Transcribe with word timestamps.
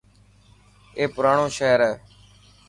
اي 0.97 1.03
پراڻو 1.15 1.45
شهر 1.57 1.79
هي. 1.87 1.93